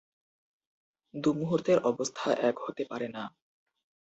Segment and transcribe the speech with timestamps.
[1.13, 3.23] দু’মুহূর্তের অবস্থা এক হতে পারে না।